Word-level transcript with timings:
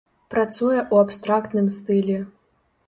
Працуе 0.33 0.79
ў 0.79 0.95
абстрактным 1.05 1.67
стылі. 1.81 2.17